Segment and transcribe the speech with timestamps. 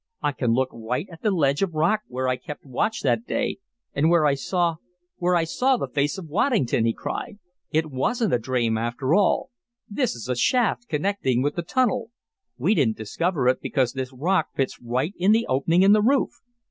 [0.23, 3.59] I can look right at the ledge of rock where I kept watch that day,
[3.93, 4.77] and where I saw
[5.17, 7.37] where I saw the face of Waddington!" he cried.
[7.69, 9.51] "It wasn't a dream after all.
[9.87, 12.09] This is a shaft connecting with the tunnel.
[12.57, 16.31] We didn't discover it because this rock fits right in the opening in the roof.